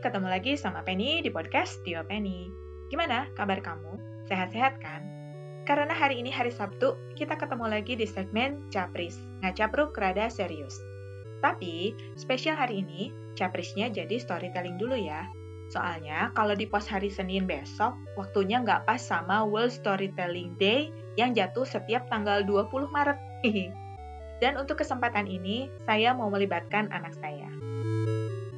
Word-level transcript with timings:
ketemu 0.00 0.32
lagi 0.32 0.56
sama 0.56 0.80
Penny 0.80 1.20
di 1.20 1.28
podcast 1.28 1.84
Tio 1.84 2.00
Penny. 2.08 2.48
Gimana 2.88 3.28
kabar 3.36 3.60
kamu? 3.60 4.00
Sehat-sehat 4.32 4.80
kan? 4.80 5.04
Karena 5.68 5.92
hari 5.92 6.24
ini 6.24 6.32
hari 6.32 6.48
Sabtu, 6.48 6.96
kita 7.20 7.36
ketemu 7.36 7.68
lagi 7.68 8.00
di 8.00 8.08
segmen 8.08 8.64
Capris, 8.72 9.20
ngacapruk 9.44 9.92
rada 10.00 10.32
serius. 10.32 10.72
Tapi, 11.44 11.92
spesial 12.16 12.56
hari 12.56 12.80
ini, 12.80 13.12
Caprisnya 13.36 13.92
jadi 13.92 14.16
storytelling 14.16 14.80
dulu 14.80 14.96
ya. 14.96 15.28
Soalnya, 15.68 16.32
kalau 16.32 16.56
di 16.56 16.64
pos 16.64 16.88
hari 16.88 17.12
Senin 17.12 17.44
besok, 17.44 17.92
waktunya 18.16 18.56
nggak 18.64 18.88
pas 18.88 19.04
sama 19.04 19.44
World 19.44 19.76
Storytelling 19.76 20.56
Day 20.56 20.88
yang 21.20 21.36
jatuh 21.36 21.68
setiap 21.68 22.08
tanggal 22.08 22.40
20 22.48 22.88
Maret. 22.88 23.20
Dan 24.40 24.56
untuk 24.56 24.80
kesempatan 24.80 25.28
ini, 25.28 25.68
saya 25.84 26.16
mau 26.16 26.32
melibatkan 26.32 26.88
anak 26.88 27.12
saya. 27.20 27.52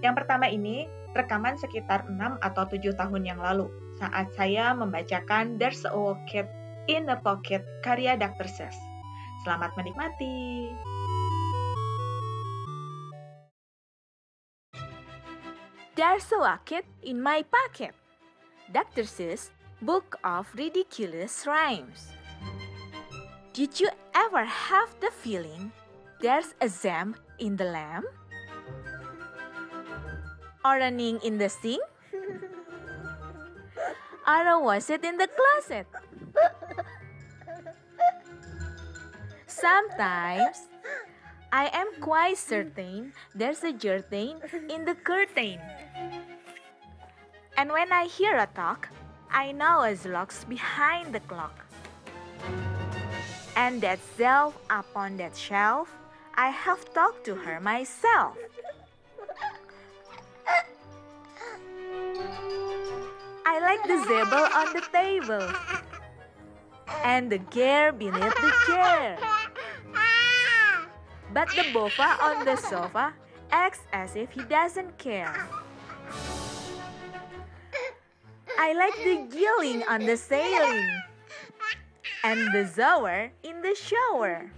Yang 0.02 0.14
pertama 0.22 0.46
ini, 0.46 0.86
rekaman 1.12 1.56
sekitar 1.60 2.08
6 2.08 2.16
atau 2.40 2.64
7 2.64 2.96
tahun 2.96 3.22
yang 3.24 3.40
lalu, 3.40 3.68
saat 4.00 4.32
saya 4.36 4.72
membacakan 4.72 5.60
There's 5.60 5.84
a 5.84 5.92
Cat 6.28 6.48
in 6.88 7.06
the 7.06 7.16
Pocket 7.20 7.62
karya 7.84 8.16
Dr. 8.16 8.48
Seuss. 8.48 8.76
Selamat 9.44 9.74
menikmati! 9.76 10.70
There's 15.92 16.24
a 16.32 16.40
rocket 16.40 16.88
in 17.04 17.20
my 17.20 17.44
pocket. 17.44 17.92
Dr. 18.72 19.04
Seuss 19.04 19.52
Book 19.84 20.16
of 20.24 20.48
Ridiculous 20.56 21.44
Rhymes. 21.44 22.08
Did 23.52 23.76
you 23.76 23.92
ever 24.16 24.48
have 24.48 24.88
the 25.04 25.12
feeling 25.12 25.68
there's 26.24 26.54
a 26.64 26.68
zam 26.70 27.14
in 27.36 27.60
the 27.60 27.68
lamp? 27.68 28.08
Or 30.64 30.78
running 30.78 31.18
in 31.22 31.38
the 31.38 31.48
sink? 31.48 31.82
Or 34.26 34.62
was 34.62 34.88
it 34.90 35.04
in 35.04 35.18
the 35.18 35.28
closet? 35.28 35.86
Sometimes 39.46 40.70
I 41.52 41.68
am 41.74 41.88
quite 42.00 42.38
certain 42.38 43.12
there's 43.34 43.62
a 43.62 43.72
curtain 43.72 44.40
in 44.70 44.84
the 44.84 44.94
curtain. 44.94 45.58
And 47.56 47.70
when 47.70 47.92
I 47.92 48.06
hear 48.06 48.38
a 48.38 48.46
talk, 48.46 48.88
I 49.30 49.52
know 49.52 49.82
a 49.82 50.06
locks 50.06 50.44
behind 50.44 51.14
the 51.14 51.20
clock. 51.20 51.66
And 53.56 53.80
that 53.82 53.98
shelf 54.16 54.56
upon 54.70 55.16
that 55.18 55.36
shelf, 55.36 55.92
I 56.34 56.48
have 56.48 56.92
talked 56.94 57.24
to 57.26 57.34
her 57.34 57.60
myself. 57.60 58.38
Like 63.62 63.82
the 63.86 63.98
zebra 64.02 64.50
on 64.50 64.74
the 64.74 64.82
table 64.92 65.46
and 67.04 67.30
the 67.30 67.38
gear 67.38 67.92
beneath 67.92 68.34
the 68.42 68.52
chair. 68.66 69.18
But 71.32 71.48
the 71.54 71.62
bofa 71.72 72.20
on 72.20 72.44
the 72.44 72.56
sofa 72.56 73.14
acts 73.50 73.80
as 73.92 74.16
if 74.16 74.30
he 74.32 74.42
doesn't 74.44 74.98
care. 74.98 75.48
I 78.58 78.74
like 78.74 78.96
the 79.00 79.26
gilling 79.30 79.82
on 79.88 80.04
the 80.04 80.16
ceiling 80.16 80.86
and 82.24 82.52
the 82.52 82.68
zower 82.68 83.30
in 83.42 83.62
the 83.62 83.74
shower. 83.74 84.50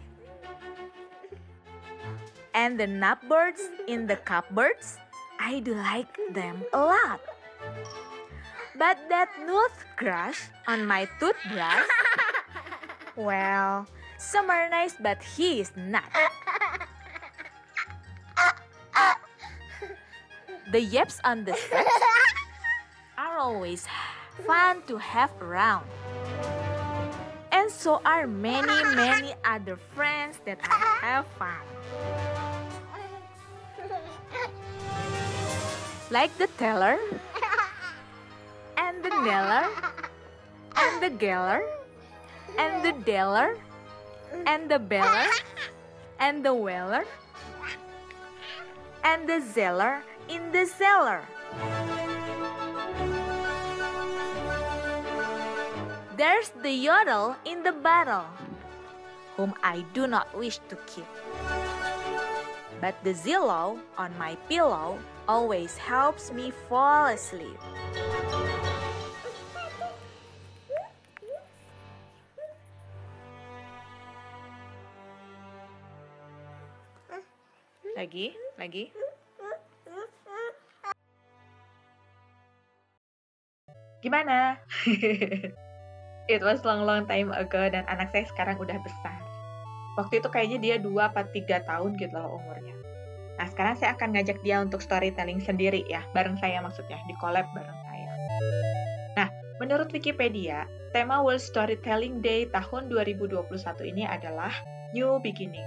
And 2.55 2.79
the 2.79 2.87
nutbirds 2.87 3.63
in 3.87 4.07
the 4.07 4.17
cupboards, 4.17 4.99
I 5.39 5.61
do 5.61 5.75
like 5.75 6.19
them 6.33 6.63
a 6.73 6.79
lot. 6.79 7.21
But 8.77 8.99
that 9.09 9.31
nooth 9.47 9.79
crush 9.97 10.51
on 10.67 10.87
my 10.87 11.07
toothbrush, 11.21 11.87
well, 13.17 13.87
some 14.19 14.51
are 14.51 14.69
nice, 14.69 14.95
but 14.99 15.23
he 15.23 15.61
is 15.61 15.71
not. 15.77 16.11
The 20.75 20.81
yaps 20.81 21.21
on 21.23 21.45
the 21.45 21.55
steps 21.55 21.87
are 23.19 23.39
always 23.39 23.87
fun 24.45 24.83
to 24.89 24.99
have 24.99 25.31
around. 25.41 25.87
And 27.53 27.71
so 27.71 28.03
are 28.05 28.27
many, 28.27 28.75
many 28.97 29.35
other 29.45 29.79
friends 29.95 30.41
that 30.47 30.59
I 30.67 30.99
have 31.07 31.27
found. 31.39 31.63
Like 36.11 36.37
the 36.39 36.49
teller, 36.59 36.99
kneller, 39.25 39.65
and 40.77 41.01
the 41.01 41.09
geller, 41.09 41.65
and 42.59 42.85
the 42.85 42.93
deller, 43.09 43.57
and 44.45 44.71
the 44.71 44.79
beller, 44.79 45.29
and 46.21 46.45
the 46.45 46.53
weller, 46.53 47.05
and 49.03 49.27
the 49.27 49.41
zeller 49.41 50.05
in 50.29 50.53
the 50.53 50.67
cellar. 50.67 51.25
There's 56.17 56.53
the 56.63 56.71
yodel 56.71 57.35
in 57.45 57.63
the 57.65 57.73
bottle, 57.73 58.29
whom 59.37 59.55
I 59.65 59.85
do 59.95 60.07
not 60.07 60.29
wish 60.37 60.61
to 60.69 60.77
keep. 60.87 61.09
But 62.81 62.95
the 63.03 63.15
zillow 63.15 63.81
on 63.97 64.13
my 64.19 64.37
pillow 64.53 64.99
always 65.27 65.77
helps 65.77 66.31
me 66.31 66.53
fall 66.69 67.07
asleep. 67.07 67.57
Lagi, 78.05 78.37
lagi. 78.61 78.93
Gimana? 84.05 84.61
It 86.29 86.45
was 86.45 86.61
long 86.69 86.85
long 86.85 87.09
time 87.09 87.33
ago 87.33 87.65
dan 87.73 87.89
anak 87.89 88.13
saya 88.13 88.29
sekarang 88.29 88.61
udah 88.61 88.77
besar. 88.85 89.17
Waktu 89.97 90.21
itu 90.21 90.29
kayaknya 90.29 90.59
dia 90.61 90.77
2 90.85 90.93
apa 91.01 91.25
3 91.33 91.65
tahun 91.65 91.97
gitu 91.97 92.13
loh 92.13 92.37
umurnya. 92.45 92.77
Nah, 93.41 93.49
sekarang 93.49 93.81
saya 93.81 93.97
akan 93.97 94.21
ngajak 94.21 94.37
dia 94.45 94.61
untuk 94.61 94.85
storytelling 94.85 95.41
sendiri 95.41 95.89
ya, 95.89 96.05
bareng 96.13 96.37
saya 96.37 96.61
maksudnya, 96.61 97.01
di 97.09 97.17
collab 97.17 97.49
bareng 97.57 97.79
saya. 97.89 98.13
Nah, 99.17 99.29
menurut 99.65 99.89
Wikipedia, 99.89 100.69
tema 100.93 101.25
World 101.25 101.41
Storytelling 101.41 102.21
Day 102.21 102.53
tahun 102.53 102.93
2021 102.93 103.49
ini 103.89 104.05
adalah 104.05 104.53
New 104.93 105.17
Beginning. 105.25 105.65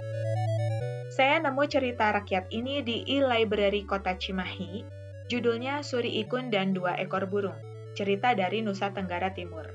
Saya 1.18 1.42
nemu 1.42 1.66
cerita 1.66 2.14
rakyat 2.14 2.46
ini 2.54 2.78
di 2.78 3.02
e-library 3.10 3.82
Kota 3.82 4.14
Cimahi, 4.14 4.86
judulnya 5.26 5.82
Suri 5.82 6.22
Ikun 6.22 6.46
dan 6.54 6.70
Dua 6.70 6.94
Ekor 6.94 7.26
Burung 7.26 7.58
cerita 7.98 8.30
dari 8.38 8.62
Nusa 8.62 8.94
Tenggara 8.94 9.34
Timur. 9.34 9.66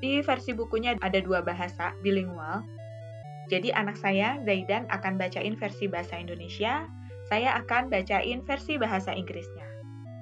Di 0.00 0.24
versi 0.24 0.56
bukunya 0.56 0.96
ada 0.96 1.20
dua 1.20 1.44
bahasa, 1.44 1.92
bilingual. 2.00 2.64
Jadi 3.52 3.68
anak 3.68 4.00
saya, 4.00 4.40
Zaidan, 4.48 4.88
akan 4.88 5.20
bacain 5.20 5.52
versi 5.60 5.92
bahasa 5.92 6.16
Indonesia, 6.16 6.88
saya 7.28 7.60
akan 7.60 7.92
bacain 7.92 8.40
versi 8.48 8.80
bahasa 8.80 9.12
Inggrisnya. 9.12 9.68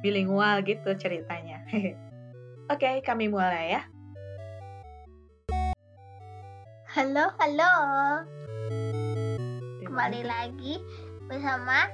Bilingual 0.03 0.67
gitu 0.67 0.99
ceritanya. 0.99 1.63
Oke, 2.75 3.07
kami 3.07 3.31
mulai 3.31 3.79
ya. 3.79 3.83
Halo, 6.91 7.31
halo. 7.39 7.73
Kembali 9.97 10.29
lagi 10.29 10.77
bersama 11.25 11.89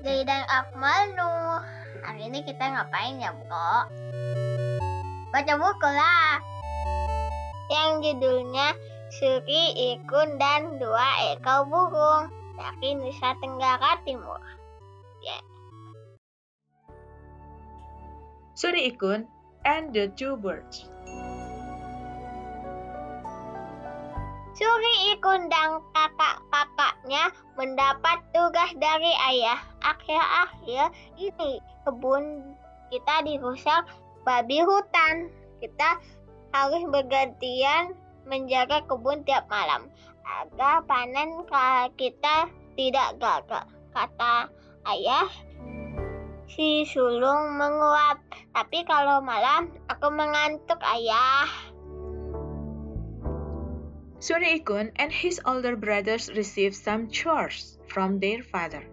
Zaidan 0.00 0.40
Akmal 0.48 1.12
Nuh. 1.12 1.60
Hari 2.00 2.32
ini 2.32 2.40
kita 2.48 2.64
ngapain 2.64 3.20
ya, 3.20 3.36
Bro? 3.36 3.92
baca 5.28 5.52
buku 5.60 5.90
lah 5.92 6.40
yang 7.68 8.00
judulnya 8.00 8.72
Suri 9.12 9.92
Ikun 9.92 10.40
dan 10.40 10.80
Dua 10.80 11.36
Ekor 11.36 11.68
Burung 11.68 12.32
dari 12.56 12.96
Nusa 12.96 13.36
Tenggara 13.36 14.00
Timur. 14.08 14.40
Yeah. 15.20 15.44
Suri 18.56 18.96
Ikun 18.96 19.28
and 19.68 19.92
the 19.92 20.08
Two 20.16 20.40
Birds. 20.40 20.88
Suri 24.60 25.16
Ikun 25.16 25.48
dan 25.48 25.80
kakak-kakaknya 25.96 27.32
mendapat 27.56 28.20
tugas 28.36 28.68
dari 28.76 29.08
ayah. 29.32 29.56
Akhir-akhir 29.80 30.92
ini 31.16 31.64
kebun 31.88 32.44
kita 32.92 33.24
dirusak 33.24 33.88
babi 34.28 34.60
hutan. 34.60 35.32
Kita 35.64 35.96
harus 36.52 36.84
bergantian 36.92 37.96
menjaga 38.28 38.84
kebun 38.84 39.24
tiap 39.24 39.48
malam 39.48 39.88
agar 40.28 40.84
panen 40.84 41.40
kita 41.96 42.44
tidak 42.76 43.16
gagal. 43.16 43.64
Kata 43.96 44.52
ayah, 44.92 45.28
si 46.52 46.84
sulung 46.84 47.56
menguap. 47.56 48.20
Tapi 48.52 48.84
kalau 48.84 49.24
malam 49.24 49.72
aku 49.88 50.12
mengantuk, 50.12 50.84
ayah. 50.84 51.48
Suri 54.20 54.60
Ikun 54.60 54.92
and 54.96 55.10
his 55.10 55.40
older 55.48 55.76
brothers 55.76 56.28
received 56.36 56.76
some 56.76 57.08
chores 57.08 57.80
from 57.88 58.20
their 58.20 58.44
father. 58.44 58.84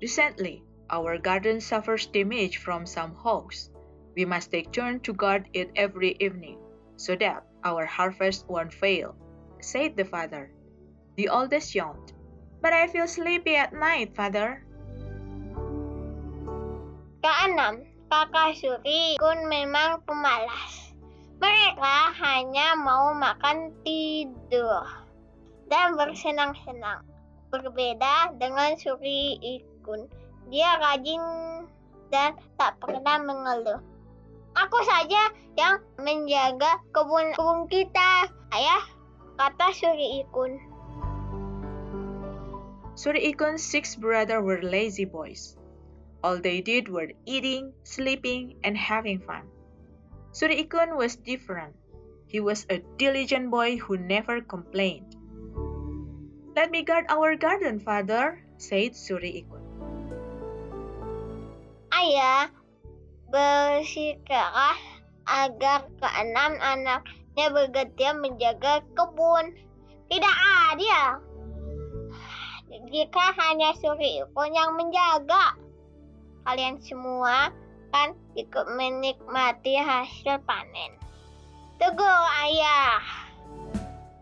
Recently, 0.00 0.62
our 0.88 1.18
garden 1.18 1.60
suffers 1.60 2.06
damage 2.06 2.58
from 2.58 2.86
some 2.86 3.14
hogs. 3.18 3.70
We 4.14 4.24
must 4.24 4.54
take 4.54 4.70
turn 4.70 5.00
to 5.00 5.12
guard 5.12 5.50
it 5.54 5.74
every 5.74 6.14
evening, 6.22 6.62
so 6.94 7.16
that 7.18 7.42
our 7.66 7.84
harvest 7.84 8.46
won't 8.46 8.72
fail, 8.72 9.18
said 9.58 9.96
the 9.96 10.06
father. 10.06 10.54
The 11.18 11.28
oldest 11.28 11.74
yawned. 11.74 12.14
But 12.62 12.72
I 12.72 12.86
feel 12.86 13.10
sleepy 13.10 13.56
at 13.56 13.74
night, 13.74 14.14
father. 14.14 14.62
Keenam, 17.26 17.90
kakak 18.06 18.54
Suri 18.54 19.18
Kun 19.18 19.50
memang 19.50 20.06
pemalas. 20.06 20.89
Mereka 21.40 21.96
hanya 22.20 22.76
mau 22.76 23.16
makan 23.16 23.72
tidur 23.80 24.84
dan 25.72 25.96
bersenang-senang. 25.96 27.00
Berbeda 27.48 28.36
dengan 28.36 28.76
Suri 28.76 29.40
Ikun. 29.40 30.04
Dia 30.52 30.76
rajin 30.76 31.24
dan 32.12 32.36
tak 32.60 32.76
pernah 32.78 33.18
mengeluh. 33.24 33.80
Aku 34.52 34.78
saja 34.84 35.32
yang 35.56 35.80
menjaga 35.96 36.84
kebun-kebun 36.92 37.66
kita, 37.72 38.28
ayah, 38.52 38.84
kata 39.40 39.72
Suri 39.72 40.20
Ikun. 40.20 40.60
Suri 43.00 43.32
Ikun's 43.32 43.64
six 43.64 43.96
brothers 43.96 44.44
were 44.44 44.60
lazy 44.60 45.08
boys. 45.08 45.56
All 46.20 46.36
they 46.36 46.60
did 46.60 46.92
were 46.92 47.16
eating, 47.24 47.72
sleeping, 47.80 48.60
and 48.60 48.76
having 48.76 49.24
fun. 49.24 49.48
Suri 50.30 50.62
Ikun 50.62 50.94
was 50.94 51.18
different. 51.18 51.74
He 52.30 52.38
was 52.38 52.62
a 52.70 52.78
diligent 53.02 53.50
boy 53.50 53.82
who 53.82 53.98
never 53.98 54.38
complained. 54.38 55.18
Let 56.54 56.70
me 56.70 56.86
guard 56.86 57.10
our 57.10 57.34
garden, 57.34 57.82
father, 57.82 58.38
said 58.54 58.94
Suri 58.94 59.42
Ikun. 59.42 59.62
Ayah 61.90 62.54
bersikeras 63.30 64.78
agar 65.26 65.90
keenam 65.98 66.58
anaknya 66.62 67.46
bergantian 67.50 68.22
menjaga 68.22 68.86
kebun. 68.94 69.58
Tidak 70.10 70.36
adil. 70.70 71.22
Jika 72.70 73.34
hanya 73.34 73.74
Suri 73.74 74.22
Ikun 74.22 74.54
yang 74.54 74.78
menjaga, 74.78 75.58
kalian 76.46 76.78
semua 76.78 77.50
kan 77.90 78.14
ikut 78.40 78.66
menikmati 78.76 79.76
hasil 79.76 80.40
panen. 80.48 80.96
Tegur 81.76 82.20
ayah. 82.44 83.00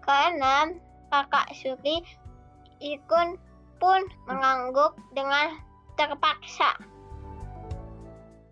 Keenam, 0.03 0.79
kakak 1.11 1.51
Suri 1.55 2.03
Ikun 2.79 3.35
pun 3.83 4.07
mengangguk 4.31 4.95
dengan 5.15 5.59
terpaksa. 5.99 6.79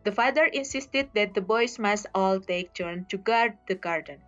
The 0.02 0.14
father 0.14 0.46
insisted 0.50 1.10
that 1.14 1.34
the 1.34 1.42
boys 1.42 1.78
must 1.78 2.06
all 2.14 2.38
take 2.38 2.74
turn 2.74 3.06
to 3.10 3.18
guard 3.18 3.58
the 3.70 3.74
garden. 3.78 4.22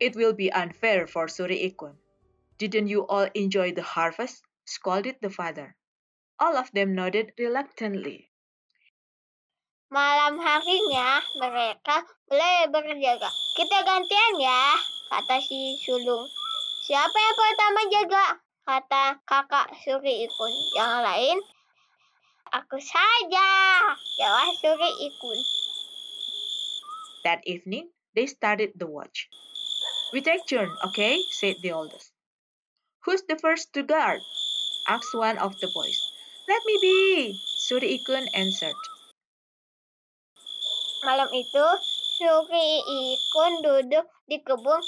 It 0.00 0.16
will 0.16 0.32
be 0.32 0.52
unfair 0.52 1.04
for 1.04 1.28
Suri 1.28 1.60
Ikun. 1.68 1.96
Didn't 2.56 2.88
you 2.88 3.04
all 3.08 3.28
enjoy 3.36 3.72
the 3.72 3.84
harvest? 3.84 4.44
scolded 4.64 5.16
the 5.20 5.32
father. 5.32 5.76
All 6.40 6.56
of 6.56 6.72
them 6.72 6.94
nodded 6.94 7.32
reluctantly. 7.36 8.29
Malam 9.90 10.38
harinya 10.38 11.18
mereka 11.42 12.06
mulai 12.30 12.70
berjaga. 12.70 13.26
Kita 13.58 13.82
gantian 13.82 14.38
ya, 14.38 14.78
kata 15.10 15.42
si 15.42 15.82
sulung. 15.82 16.30
Siapa 16.86 17.10
yang 17.18 17.34
pertama 17.34 17.80
jaga? 17.90 18.26
Kata 18.62 19.18
kakak 19.26 19.74
Suri 19.82 20.30
Ikun. 20.30 20.54
Yang 20.78 20.94
lain, 21.02 21.36
aku 22.54 22.78
saja, 22.78 23.50
jawab 24.14 24.54
Suri 24.62 25.10
Ikun. 25.10 25.38
That 27.26 27.42
evening, 27.42 27.90
they 28.14 28.30
started 28.30 28.78
the 28.78 28.86
watch. 28.86 29.26
We 30.14 30.22
take 30.22 30.46
turn, 30.46 30.70
okay? 30.94 31.18
said 31.34 31.58
the 31.66 31.74
oldest. 31.74 32.14
Who's 33.02 33.26
the 33.26 33.42
first 33.42 33.74
to 33.74 33.82
guard? 33.82 34.22
asked 34.86 35.18
one 35.18 35.42
of 35.42 35.58
the 35.58 35.66
boys. 35.74 35.98
Let 36.46 36.62
me 36.62 36.78
be, 36.78 36.94
Suri 37.58 37.98
Ikun 37.98 38.30
answered. 38.38 38.78
Malam 41.00 41.32
itu, 41.32 41.66
Suri 42.20 42.84
Ikun 42.84 43.64
duduk 43.64 44.04
di 44.28 44.36
kebun. 44.44 44.84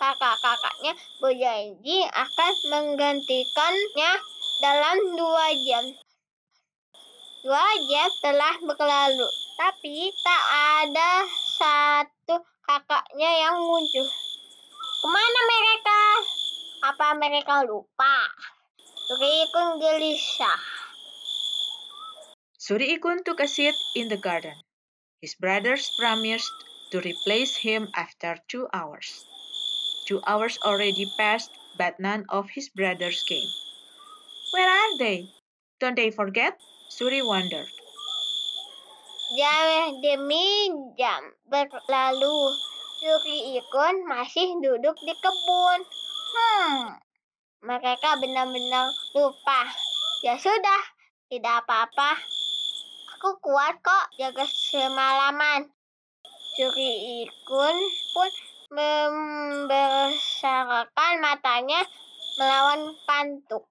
Kakak-kakaknya 0.00 0.96
berjanji 1.20 2.06
akan 2.08 2.52
menggantikannya 2.72 4.12
dalam 4.64 4.96
dua 5.20 5.46
jam. 5.68 5.84
Dua 7.44 7.66
jam 7.92 8.08
telah 8.24 8.56
berlalu, 8.62 9.28
tapi 9.60 10.08
tak 10.24 10.44
ada 10.80 11.28
satu 11.28 12.40
kakaknya 12.64 13.30
yang 13.44 13.60
muncul. 13.60 14.08
Ke 14.80 15.06
mana 15.12 15.40
mereka? 15.44 16.00
Apa 16.88 17.06
mereka 17.20 17.54
lupa? 17.68 18.32
Suri 19.04 19.44
Ikun 19.44 19.76
gelisah. 19.76 20.62
Suri 22.56 22.96
Ikun 22.96 23.20
took 23.28 23.44
a 23.44 23.48
seat 23.50 23.76
in 23.92 24.08
the 24.08 24.16
garden. 24.16 24.56
His 25.18 25.34
brothers 25.34 25.90
promised 25.98 26.52
to 26.94 27.02
replace 27.02 27.56
him 27.56 27.90
after 27.94 28.38
two 28.46 28.70
hours. 28.72 29.26
Two 30.06 30.22
hours 30.24 30.58
already 30.62 31.10
passed, 31.18 31.50
but 31.76 31.98
none 31.98 32.24
of 32.30 32.48
his 32.54 32.70
brothers 32.70 33.26
came. 33.26 33.50
Where 34.54 34.70
are 34.70 34.98
they? 34.98 35.26
Don't 35.82 35.98
they 35.98 36.14
forget? 36.14 36.54
Suri 36.88 37.18
wondered. 37.18 37.66
Jam 39.34 40.00
demi 40.00 40.70
jam 40.94 41.34
berlalu. 41.50 42.38
Suri 43.02 43.58
Ikun 43.58 44.06
masih 44.06 44.62
duduk 44.62 44.96
di 45.02 45.14
kebun. 45.18 45.80
Hmm, 46.32 46.94
mereka 47.66 48.16
benar-benar 48.22 48.94
lupa. 49.18 49.66
Ya 50.22 50.38
sudah, 50.38 50.82
tidak 51.26 51.66
apa-apa. 51.66 52.37
Aku 53.18 53.34
kuat 53.42 53.82
kok 53.82 54.14
jaga 54.14 54.46
semalaman. 54.46 55.66
Suri 56.54 57.26
Ikun 57.26 57.74
pun 58.14 58.30
membesarkan 58.70 61.18
matanya 61.18 61.82
melawan 62.38 62.94
pantuk. 63.10 63.66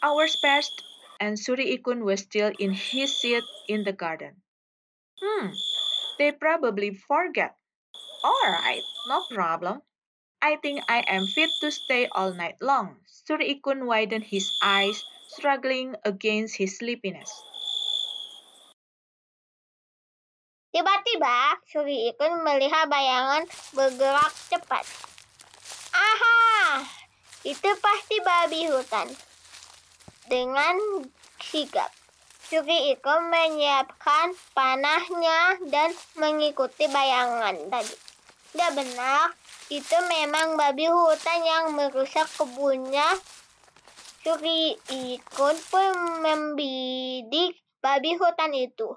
Hours 0.00 0.40
passed, 0.40 0.80
and 1.20 1.36
Suri 1.36 1.76
Ikun 1.76 2.08
was 2.08 2.24
still 2.24 2.48
in 2.56 2.72
his 2.72 3.12
seat 3.12 3.44
in 3.68 3.84
the 3.84 3.92
garden. 3.92 4.40
Hmm, 5.20 5.52
they 6.16 6.32
probably 6.32 6.96
forget. 6.96 7.60
All 8.24 8.48
right, 8.48 8.80
no 9.04 9.20
problem. 9.28 9.84
I 10.40 10.56
think 10.56 10.80
I 10.88 11.04
am 11.04 11.28
fit 11.28 11.52
to 11.60 11.68
stay 11.68 12.08
all 12.08 12.32
night 12.32 12.56
long. 12.64 13.04
Suri 13.04 13.52
Ikun 13.52 13.84
widened 13.84 14.24
his 14.24 14.48
eyes, 14.64 15.04
struggling 15.28 15.92
against 16.08 16.56
his 16.56 16.80
sleepiness. 16.80 17.28
Tiba-tiba, 20.72 21.60
Suri 21.68 22.08
Ikun 22.08 22.40
melihat 22.40 22.88
bayangan 22.88 23.44
bergerak 23.76 24.32
cepat. 24.48 24.80
Aha, 25.92 26.80
itu 27.44 27.68
pasti 27.76 28.16
babi 28.24 28.72
hutan. 28.72 29.04
Dengan 30.32 31.04
sigap, 31.44 31.92
Suri 32.48 32.96
Ikun 32.96 33.28
menyiapkan 33.28 34.32
panahnya 34.56 35.60
dan 35.68 35.92
mengikuti 36.16 36.88
bayangan 36.88 37.68
tadi. 37.68 37.96
Tidak 38.56 38.72
benar, 38.72 39.36
itu 39.68 39.96
memang 40.08 40.56
babi 40.56 40.88
hutan 40.88 41.40
yang 41.44 41.76
merusak 41.76 42.32
kebunnya. 42.32 43.12
Suri 44.24 44.72
Ikun 44.88 45.56
pun 45.68 45.88
membidik 46.24 47.60
babi 47.84 48.16
hutan 48.16 48.56
itu. 48.56 48.96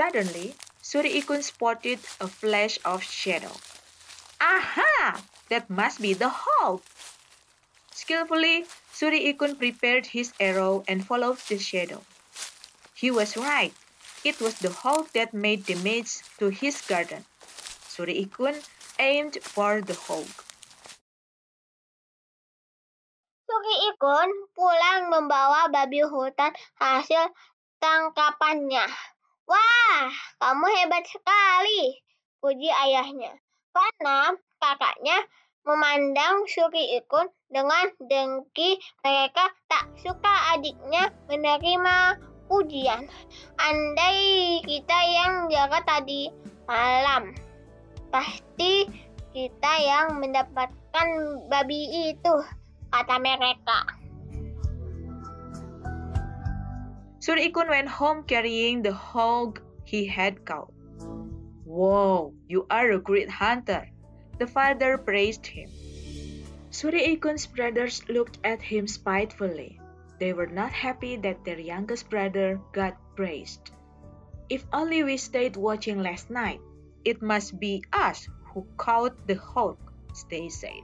Suddenly, 0.00 0.56
Suri 0.80 1.20
Ikun 1.20 1.44
spotted 1.44 2.00
a 2.24 2.26
flash 2.26 2.80
of 2.88 3.04
shadow. 3.04 3.52
Aha! 4.40 5.20
That 5.52 5.68
must 5.68 6.00
be 6.00 6.16
the 6.16 6.32
hawk! 6.32 6.80
Skillfully, 7.92 8.64
Suri 8.96 9.28
Ikun 9.28 9.60
prepared 9.60 10.16
his 10.16 10.32
arrow 10.40 10.88
and 10.88 11.04
followed 11.04 11.36
the 11.52 11.60
shadow. 11.60 12.00
He 12.96 13.12
was 13.12 13.36
right. 13.36 13.76
It 14.24 14.40
was 14.40 14.56
the 14.64 14.72
hawk 14.72 15.12
that 15.12 15.36
made 15.36 15.68
damage 15.68 16.24
to 16.40 16.48
his 16.48 16.80
garden. 16.80 17.28
Suri 17.84 18.24
Ikun 18.24 18.56
aimed 18.96 19.36
for 19.44 19.84
the 19.84 20.00
hawk. 20.08 20.32
Suki 23.44 23.74
Ikun 23.92 24.48
pulang 24.56 25.12
membawa 25.12 25.68
babi 25.68 26.00
hutan 26.08 26.56
hasil 26.80 27.36
tangkapannya. 27.84 28.88
Wah, 29.50 30.06
kamu 30.38 30.62
hebat 30.78 31.02
sekali, 31.10 31.98
puji 32.38 32.70
ayahnya. 32.70 33.34
Karena 33.74 34.30
kakaknya 34.62 35.26
memandang 35.66 36.46
Suki 36.46 36.94
Ikun 37.02 37.26
dengan 37.50 37.90
dengki, 37.98 38.78
mereka 39.02 39.50
tak 39.66 39.90
suka 39.98 40.54
adiknya 40.54 41.10
menerima 41.26 42.22
ujian. 42.46 43.10
Andai 43.58 44.62
kita 44.62 44.98
yang 45.18 45.50
jaga 45.50 45.82
tadi 45.82 46.30
malam, 46.70 47.34
pasti 48.14 48.86
kita 49.34 49.72
yang 49.82 50.22
mendapatkan 50.22 51.08
babi 51.50 52.14
itu, 52.14 52.34
kata 52.94 53.18
mereka. 53.18 53.99
Surikun 57.20 57.68
went 57.68 57.88
home 57.88 58.24
carrying 58.24 58.80
the 58.80 58.92
hog 58.92 59.60
he 59.84 60.06
had 60.06 60.44
caught. 60.46 60.72
Wow, 61.66 62.32
you 62.48 62.66
are 62.70 62.90
a 62.92 62.98
great 62.98 63.28
hunter. 63.28 63.88
The 64.38 64.46
father 64.46 64.96
praised 64.96 65.46
him. 65.46 65.68
Suriikun's 66.72 67.46
brothers 67.46 68.00
looked 68.08 68.38
at 68.42 68.62
him 68.62 68.88
spitefully. 68.88 69.78
They 70.18 70.32
were 70.32 70.48
not 70.48 70.72
happy 70.72 71.16
that 71.18 71.44
their 71.44 71.60
youngest 71.60 72.08
brother 72.08 72.58
got 72.72 72.96
praised. 73.16 73.70
If 74.48 74.64
only 74.72 75.04
we 75.04 75.16
stayed 75.16 75.56
watching 75.56 76.00
last 76.00 76.30
night, 76.30 76.60
it 77.04 77.20
must 77.20 77.60
be 77.60 77.84
us 77.92 78.28
who 78.54 78.66
caught 78.76 79.26
the 79.26 79.36
hog, 79.36 79.76
they 80.30 80.48
said. 80.48 80.80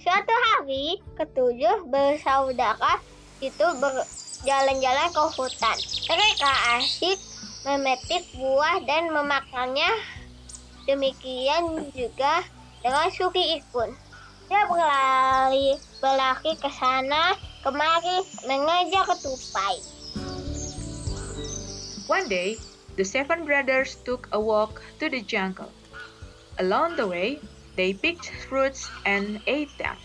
Suatu 0.00 0.34
hari, 0.62 1.02
ketujuh 1.18 1.90
bersaudara 1.90 3.02
itu 3.42 3.66
berjalan-jalan 3.82 5.10
ke 5.10 5.24
hutan. 5.34 5.76
Mereka 6.06 6.50
asik 6.78 7.18
memetik 7.66 8.22
buah 8.38 8.78
dan 8.86 9.10
memakannya. 9.10 9.90
Demikian 10.86 11.90
juga 11.90 12.46
dengan 12.78 13.10
Suki 13.10 13.58
Ikun. 13.58 13.90
Dia 14.46 14.62
berlari, 14.70 15.74
berlari 15.98 16.54
ke 16.54 16.70
sana, 16.70 17.34
kemari, 17.66 18.22
mengejar 18.46 19.02
ketupai. 19.10 19.82
One 22.06 22.30
day, 22.30 22.54
the 22.94 23.02
seven 23.02 23.42
brothers 23.42 23.98
took 24.06 24.30
a 24.30 24.38
walk 24.38 24.78
to 25.02 25.10
the 25.10 25.26
jungle. 25.26 25.74
Along 26.62 26.94
the 26.94 27.10
way, 27.10 27.42
they 27.74 27.98
picked 27.98 28.30
fruits 28.46 28.86
and 29.02 29.42
ate 29.50 29.74
them. 29.74 29.98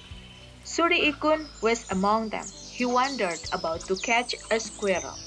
Suri 0.77 1.09
Ikun 1.09 1.41
was 1.65 1.89
among 1.89 2.29
them. 2.29 2.45
He 2.69 2.85
wondered 2.85 3.41
about 3.49 3.81
to 3.89 3.97
catch 3.97 4.37
a 4.53 4.61
squirrel. 4.61 5.17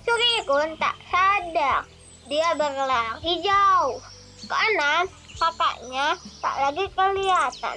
Suri 0.00 0.28
Ikun 0.40 0.80
tak 0.80 0.96
sadar. 1.12 1.84
Dia 2.24 2.56
berlari 2.56 3.44
jauh. 3.44 4.00
Karena 4.48 5.04
kakaknya 5.36 6.16
tak 6.40 6.56
lagi 6.56 6.88
kelihatan. 6.96 7.76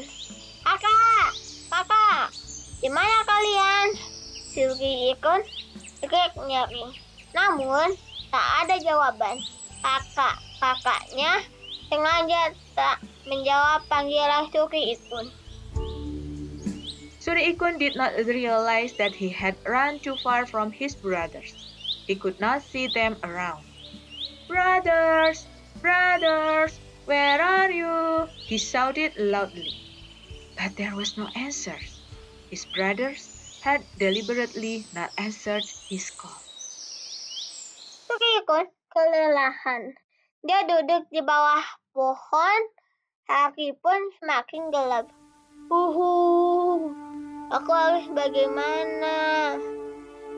Kakak, 0.63 1.36
kakak, 1.67 2.31
di 2.79 2.88
mana 2.88 3.20
kalian? 3.27 3.88
Suri 4.55 5.12
Ikun 5.12 5.43
teriak 6.00 6.31
nyeri. 6.48 6.96
Namun, 7.36 7.91
tak 8.31 8.48
ada 8.63 8.79
jawaban. 8.79 9.36
Kakak, 9.84 10.39
kakaknya 10.63 11.43
sengaja 11.91 12.55
tak 12.72 13.03
menjawab 13.27 13.84
panggilan 13.91 14.48
Suri 14.48 14.96
Ikun. 14.96 15.40
Suri 17.31 17.55
Ikun 17.55 17.79
did 17.79 17.95
not 17.95 18.11
realize 18.27 18.91
that 19.00 19.15
he 19.15 19.31
had 19.31 19.55
run 19.63 20.03
too 20.03 20.19
far 20.19 20.43
from 20.43 20.67
his 20.67 21.00
brothers. 21.00 21.55
He 22.03 22.19
could 22.19 22.43
not 22.43 22.59
see 22.59 22.91
them 22.91 23.15
around. 23.23 23.63
Brothers, 24.51 25.47
brothers, 25.79 26.75
where 27.07 27.39
are 27.39 27.71
you? 27.71 28.27
He 28.43 28.59
shouted 28.59 29.15
loudly. 29.15 29.71
But 30.59 30.75
there 30.75 30.91
was 30.91 31.15
no 31.15 31.31
answer. 31.31 31.79
His 32.51 32.67
brothers 32.67 33.31
had 33.63 33.88
deliberately 33.95 34.91
not 34.91 35.15
answered 35.15 35.63
his 35.88 36.11
call. 36.11 36.43
Suri 38.11 38.43
Ikun 38.43 38.67
kelelahan. 38.91 39.95
Dia 40.43 40.67
duduk 40.67 41.07
di 41.07 41.23
bawah 41.23 41.63
pohon. 41.95 42.61
Hari 43.31 43.71
pun 43.79 44.11
semakin 44.19 44.67
gelap. 44.67 45.07
Uhu, 45.71 46.91
aku 47.51 47.72
harus 47.75 48.08
bagaimana? 48.15 49.60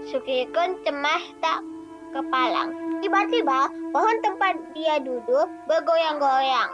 Sukikun 0.09 0.81
cemas 0.83 1.23
tak 1.39 1.63
kepalang. 2.11 2.99
Tiba-tiba, 2.99 3.69
pohon 3.93 4.17
tempat 4.25 4.57
dia 4.75 4.99
duduk 4.99 5.47
bergoyang-goyang. 5.69 6.71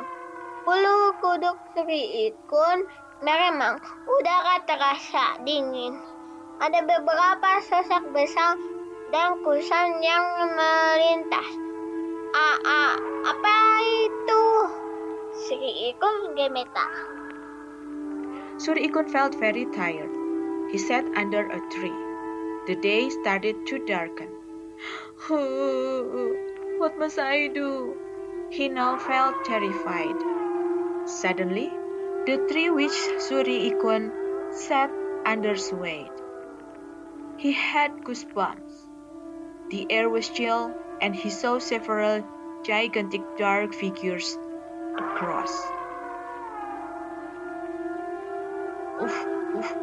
Bulu 0.63 1.13
kuduk 1.19 1.57
Sri 1.73 2.29
Ikun 2.29 2.85
meremang. 3.21 3.81
Udara 4.07 4.61
terasa 4.65 5.41
dingin. 5.43 5.97
Ada 6.59 6.83
beberapa 6.83 7.51
sosok 7.65 8.11
besar 8.11 8.59
dan 9.09 9.39
kusan 9.41 10.03
yang 10.03 10.25
melintas. 10.53 11.49
A, 12.29 12.49
a, 12.61 12.83
apa 13.25 13.57
itu? 14.05 14.45
Sri 15.47 15.93
Ikun 15.93 16.37
gemetar. 16.37 17.19
Suri 18.59 18.91
Ikun 18.91 19.07
felt 19.07 19.33
very 19.39 19.63
tired. 19.71 20.18
He 20.71 20.77
sat 20.77 21.05
under 21.15 21.47
a 21.47 21.59
tree. 21.71 21.99
The 22.67 22.75
day 22.75 23.09
started 23.09 23.65
to 23.67 23.79
darken. 23.85 24.29
what 26.77 26.99
must 26.99 27.17
I 27.17 27.47
do? 27.47 27.97
He 28.51 28.69
now 28.69 28.97
felt 28.97 29.43
terrified. 29.45 30.15
Suddenly, 31.05 31.71
the 32.27 32.37
tree 32.51 32.69
which 32.69 32.99
Suri 33.27 33.71
Ikun 33.71 34.11
sat 34.53 34.91
under 35.25 35.55
swayed. 35.55 36.11
He 37.37 37.51
had 37.51 38.03
goosebumps. 38.03 38.87
The 39.71 39.87
air 39.89 40.07
was 40.07 40.29
chill, 40.29 40.73
and 41.01 41.15
he 41.15 41.31
saw 41.31 41.57
several 41.57 42.23
gigantic 42.63 43.21
dark 43.37 43.73
figures 43.73 44.37
across. 44.99 45.53
Oof, 49.01 49.25
oof, 49.55 49.75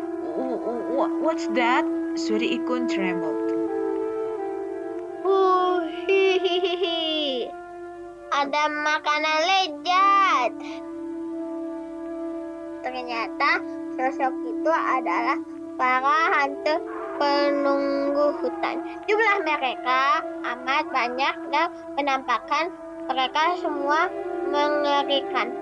what's 0.97 1.47
that? 1.53 1.85
Suri 2.17 2.57
Ikun 2.57 2.88
trembled. 2.88 3.37
Ada 8.37 8.62
makanan 8.69 9.38
lezat. 9.49 10.53
Ternyata 12.85 13.50
sosok 13.97 14.33
itu 14.45 14.73
adalah 14.73 15.37
para 15.76 16.19
hantu 16.37 16.81
penunggu 17.21 18.37
hutan. 18.41 18.81
Jumlah 19.09 19.38
mereka 19.45 20.25
amat 20.53 20.85
banyak 20.93 21.35
dan 21.53 21.69
penampakan 21.97 22.73
mereka 23.09 23.57
semua 23.61 24.09
mengerikan. 24.49 25.53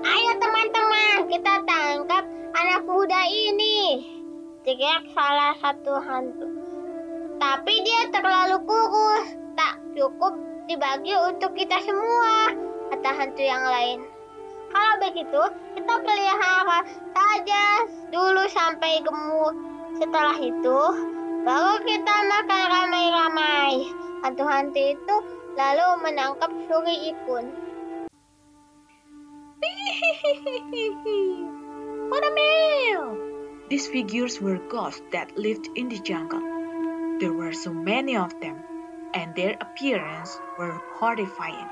Ayo 0.00 0.30
teman-teman, 0.40 1.28
kita 1.28 1.54
tangkap 1.66 2.24
anak 2.54 2.82
muda 2.86 3.22
ini. 3.26 4.06
Teriak 4.66 5.08
salah 5.16 5.56
satu 5.58 5.94
hantu. 6.04 6.48
Tapi 7.40 7.74
dia 7.80 8.12
terlalu 8.12 8.60
kurus, 8.68 9.32
tak 9.56 9.80
cukup 9.96 10.36
dibagi 10.68 11.16
untuk 11.16 11.56
kita 11.56 11.80
semua, 11.80 12.52
kata 12.92 13.10
hantu 13.16 13.40
yang 13.40 13.64
lain. 13.64 14.04
Kalau 14.70 14.94
begitu, 15.00 15.42
kita 15.74 15.94
pelihara 16.04 16.80
saja 17.16 17.64
dulu 18.12 18.44
sampai 18.52 19.00
gemuk. 19.00 19.56
Setelah 19.96 20.36
itu, 20.38 20.80
baru 21.42 21.80
kita 21.82 22.14
makan 22.28 22.64
ramai-ramai. 22.68 23.88
Hantu-hantu 24.20 24.78
itu 24.94 25.16
lalu 25.56 25.88
menangkap 26.04 26.52
Suri 26.68 27.16
Ikun. 27.16 27.48
What 32.10 32.26
a 32.26 32.34
meal! 32.34 33.16
These 33.68 33.86
figures 33.86 34.40
were 34.40 34.58
ghosts 34.58 35.00
that 35.12 35.38
lived 35.38 35.68
in 35.76 35.88
the 35.88 36.00
jungle. 36.00 36.40
There 37.20 37.32
were 37.32 37.52
so 37.52 37.72
many 37.72 38.16
of 38.16 38.32
them, 38.40 38.56
and 39.14 39.36
their 39.36 39.56
appearance 39.60 40.36
were 40.58 40.82
horrifying. 40.98 41.68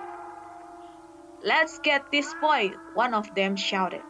Let's 1.42 1.80
get 1.80 2.12
this 2.12 2.32
boy, 2.40 2.70
one 2.94 3.14
of 3.14 3.34
them 3.34 3.56
shouted. 3.56 4.04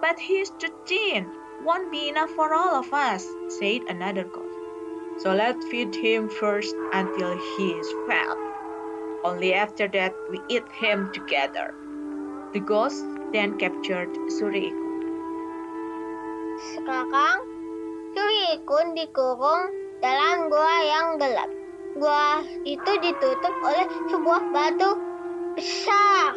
But 0.00 0.18
he's 0.18 0.48
too 0.48 0.72
thin, 0.86 1.30
won't 1.62 1.92
be 1.92 2.08
enough 2.08 2.30
for 2.30 2.54
all 2.54 2.76
of 2.76 2.94
us, 2.94 3.26
said 3.58 3.82
another 3.86 4.24
ghost. 4.24 4.58
So 5.18 5.34
let's 5.34 5.66
feed 5.66 5.94
him 5.94 6.30
first 6.30 6.74
until 6.94 7.36
he 7.36 7.72
is 7.72 7.92
fat. 8.08 8.38
Only 9.24 9.52
after 9.52 9.88
that 9.88 10.14
we 10.30 10.40
eat 10.48 10.64
him 10.80 11.12
together. 11.12 11.74
The 12.54 12.60
ghost 12.60 13.04
then 13.32 13.58
captured 13.58 14.08
Suri 14.38 14.70
Ikun. 14.70 14.83
Sekarang, 16.72 17.44
Suri 18.16 18.56
Ikun 18.56 18.96
dikurung 18.96 19.68
dalam 20.00 20.48
gua 20.48 20.76
yang 20.80 21.20
gelap. 21.20 21.50
Gua 22.00 22.40
itu 22.64 22.92
ditutup 23.04 23.54
oleh 23.60 23.84
sebuah 24.08 24.42
batu 24.48 24.96
besar. 25.52 26.32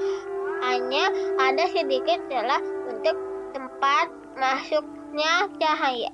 Hanya 0.68 1.08
ada 1.40 1.64
sedikit 1.72 2.20
celah 2.28 2.60
untuk 2.92 3.16
tempat 3.56 4.12
masuknya 4.36 5.48
cahaya. 5.64 6.12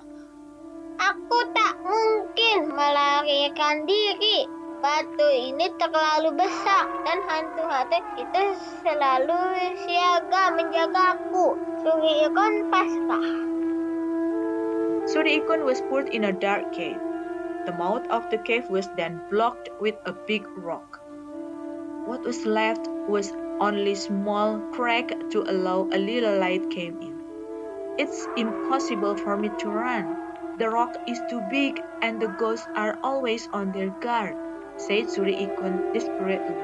Aku 1.02 1.40
tak 1.58 1.74
mungkin 1.82 2.70
melarikan 2.70 3.90
diri. 3.90 4.46
Batu 4.84 5.28
ini 5.32 5.72
terlalu 5.80 6.36
besar 6.36 6.92
dan 7.08 7.24
hantu-hantu 7.24 8.04
itu 8.20 8.44
selalu 8.84 9.42
siaga 9.88 10.54
menjagaku. 10.60 11.56
Suri 11.82 12.28
Ikun 12.28 12.68
pasrah. 12.68 13.53
Suri 15.14 15.38
Ikun 15.38 15.62
was 15.64 15.80
put 15.94 16.10
in 16.10 16.24
a 16.24 16.34
dark 16.34 16.74
cave. 16.74 16.98
The 17.68 17.72
mouth 17.72 18.02
of 18.10 18.28
the 18.32 18.40
cave 18.40 18.68
was 18.68 18.90
then 18.98 19.22
blocked 19.30 19.70
with 19.80 19.94
a 20.08 20.14
big 20.26 20.42
rock. 20.58 21.00
What 22.10 22.26
was 22.26 22.48
left 22.48 22.90
was 23.08 23.32
only 23.62 23.94
small 23.94 24.58
crack 24.74 25.14
to 25.30 25.44
allow 25.46 25.88
a 25.94 26.02
little 26.02 26.40
light 26.40 26.68
came 26.72 26.98
in. 26.98 27.14
It's 28.00 28.26
impossible 28.36 29.16
for 29.16 29.38
me 29.38 29.52
to 29.62 29.70
run. 29.70 30.10
The 30.58 30.72
rock 30.74 30.98
is 31.08 31.22
too 31.30 31.46
big 31.52 31.80
and 32.02 32.20
the 32.20 32.34
ghosts 32.42 32.66
are 32.76 32.98
always 33.04 33.48
on 33.54 33.72
their 33.72 33.94
guard, 34.02 34.34
said 34.78 35.14
Suri 35.14 35.38
Ikun 35.38 35.94
desperately. 35.94 36.58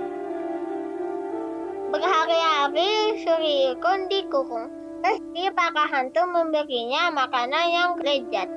Berhari-hari 1.93 3.21
Suri 3.21 3.77
Ikun 3.77 4.09
dikurung. 4.09 4.88
Meski 4.99 5.47
para 5.55 5.87
hantu 5.87 6.27
memberinya 6.27 7.07
makanan 7.15 7.65
yang 7.71 7.91
lezat. 8.03 8.51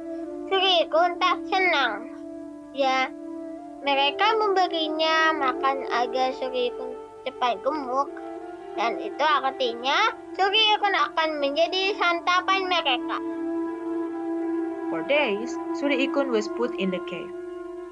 Suri 0.51 0.85
Ikun 0.85 1.17
tak 1.23 1.39
senang. 1.47 2.11
Ya, 2.75 3.07
mereka 3.87 4.27
memberinya 4.39 5.31
makan 5.39 5.87
agar 5.91 6.35
Suri 6.35 6.75
Ikun 6.75 6.99
cepat 7.23 7.63
gemuk. 7.63 8.11
Dan 8.75 8.99
itu 8.99 9.23
artinya 9.23 10.15
Suri 10.35 10.63
Ikun 10.79 10.95
akan 10.97 11.39
menjadi 11.39 11.95
santapan 11.97 12.67
mereka. 12.67 13.19
For 14.93 15.07
days, 15.09 15.57
Suri 15.79 16.05
Ikun 16.05 16.29
was 16.29 16.53
put 16.53 16.75
in 16.77 16.93
the 16.93 17.01
cave. 17.09 17.33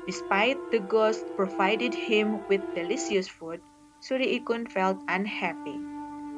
Despite 0.04 0.58
the 0.74 0.82
ghost 0.84 1.24
provided 1.32 1.94
him 1.94 2.42
with 2.50 2.60
delicious 2.74 3.30
food, 3.30 3.62
Suri 4.04 4.36
Ikun 4.40 4.68
felt 4.68 4.98
unhappy. 5.06 5.89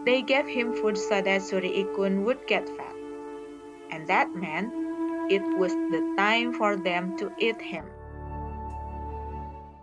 They 0.02 0.22
gave 0.26 0.50
him 0.50 0.74
food 0.74 0.98
so 0.98 1.22
that 1.22 1.46
Suri 1.46 1.86
Ikun 1.86 2.26
would 2.26 2.42
get 2.50 2.66
fat. 2.74 2.96
And 3.94 4.08
that 4.10 4.34
meant 4.34 4.74
it 5.30 5.42
was 5.58 5.70
the 5.94 6.02
time 6.18 6.54
for 6.58 6.74
them 6.74 7.14
to 7.22 7.30
eat 7.38 7.62
him. 7.62 7.86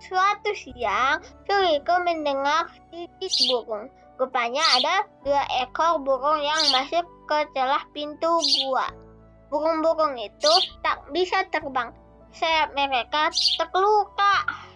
Suatu 0.03 0.51
siang, 0.55 1.23
Suri 1.47 1.79
Ikun 1.79 2.03
mendengar 2.03 2.67
titik 2.91 3.31
burung. 3.47 3.87
Rupanya 4.19 4.63
ada 4.75 5.07
dua 5.23 5.43
ekor 5.63 6.03
burung 6.03 6.43
yang 6.43 6.63
masuk 6.75 7.07
ke 7.23 7.39
celah 7.55 7.87
pintu 7.95 8.43
gua. 8.59 8.91
Burung-burung 9.47 10.19
itu 10.19 10.53
tak 10.83 11.07
bisa 11.15 11.47
terbang. 11.47 11.95
Sayap 12.35 12.75
mereka 12.75 13.31
terluka. 13.55 14.67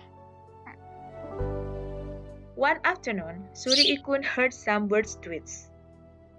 One 2.54 2.78
afternoon, 2.86 3.50
Suri 3.58 3.98
Ikun 3.98 4.22
heard 4.24 4.54
some 4.54 4.86
birds 4.86 5.18
tweets. 5.18 5.74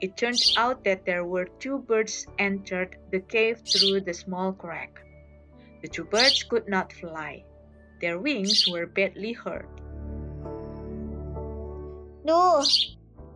It 0.00 0.16
turned 0.16 0.38
out 0.56 0.84
that 0.86 1.02
there 1.02 1.26
were 1.26 1.50
two 1.58 1.82
birds 1.82 2.26
entered 2.38 2.94
the 3.10 3.18
cave 3.18 3.66
through 3.66 4.06
the 4.06 4.14
small 4.14 4.52
crack. 4.54 5.02
The 5.82 5.88
two 5.88 6.04
birds 6.06 6.46
could 6.46 6.68
not 6.70 6.92
fly. 6.92 7.42
Their 8.00 8.22
wings 8.22 8.62
were 8.70 8.86
badly 8.86 9.34
hurt. 9.34 9.66
Duh, 12.22 12.62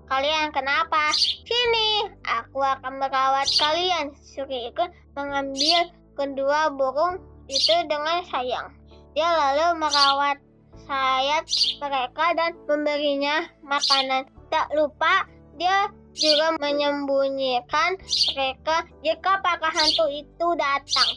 kalian 0.06 0.54
kenapa? 0.54 1.10
Sini, 1.18 2.14
aku 2.22 2.62
akan 2.62 3.02
merawat 3.02 3.50
kalian. 3.58 4.14
Suri 4.22 4.70
Ikun 4.70 4.94
mengambil 5.18 5.90
kedua 6.14 6.70
burung 6.70 7.18
itu 7.50 7.74
dengan 7.90 8.22
sayang. 8.30 8.70
Dia 9.18 9.34
lalu 9.34 9.82
merawat 9.82 10.38
sayap 10.86 11.44
mereka 11.82 12.26
dan 12.36 12.52
memberinya 12.68 13.48
makanan. 13.64 14.28
Tak 14.48 14.70
lupa, 14.76 15.26
dia 15.58 15.90
juga 16.14 16.58
menyembunyikan 16.58 17.98
mereka 18.34 18.86
jika 19.02 19.32
para 19.42 19.68
hantu 19.70 20.06
itu 20.10 20.48
datang. 20.58 21.10